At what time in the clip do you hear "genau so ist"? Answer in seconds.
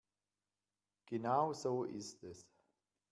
1.05-2.23